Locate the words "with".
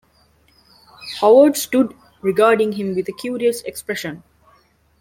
2.95-3.07